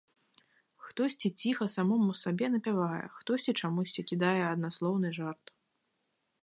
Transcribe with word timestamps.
Хтосьці 0.85 1.27
ціха, 1.43 1.67
самому 1.75 2.11
сабе, 2.21 2.47
напявае, 2.55 3.03
хтосьці 3.19 3.51
чамусьці 3.61 4.01
кідае 4.13 4.39
аднаслоўны 4.53 5.07
жарт. 5.21 5.45